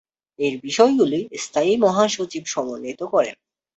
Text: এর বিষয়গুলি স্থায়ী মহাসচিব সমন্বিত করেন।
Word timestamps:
এর 0.39 0.53
বিষয়গুলি 0.63 1.19
স্থায়ী 1.37 1.73
মহাসচিব 1.77 2.43
সমন্বিত 2.45 3.01
করেন। 3.13 3.35